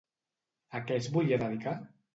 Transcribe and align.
A 0.79 0.83
què 0.89 0.99
es 1.03 1.11
volia 1.19 1.43
dedicar? 1.47 1.81